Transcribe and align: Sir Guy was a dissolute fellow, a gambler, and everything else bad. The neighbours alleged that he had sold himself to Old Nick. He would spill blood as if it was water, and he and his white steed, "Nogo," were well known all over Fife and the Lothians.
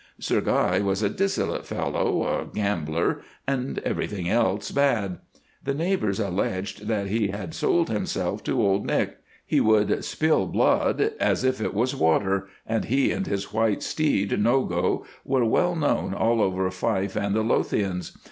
Sir 0.17 0.41
Guy 0.41 0.79
was 0.79 1.03
a 1.03 1.11
dissolute 1.11 1.63
fellow, 1.67 2.23
a 2.27 2.45
gambler, 2.45 3.21
and 3.47 3.77
everything 3.85 4.27
else 4.27 4.71
bad. 4.71 5.19
The 5.63 5.75
neighbours 5.75 6.19
alleged 6.19 6.87
that 6.87 7.05
he 7.05 7.27
had 7.27 7.53
sold 7.53 7.87
himself 7.87 8.43
to 8.45 8.59
Old 8.59 8.83
Nick. 8.87 9.19
He 9.45 9.61
would 9.61 10.03
spill 10.03 10.47
blood 10.47 11.11
as 11.19 11.43
if 11.43 11.61
it 11.61 11.75
was 11.75 11.95
water, 11.95 12.47
and 12.65 12.85
he 12.85 13.11
and 13.11 13.27
his 13.27 13.53
white 13.53 13.83
steed, 13.83 14.31
"Nogo," 14.41 15.05
were 15.23 15.45
well 15.45 15.75
known 15.75 16.15
all 16.15 16.41
over 16.41 16.71
Fife 16.71 17.15
and 17.15 17.35
the 17.35 17.43
Lothians. 17.43 18.17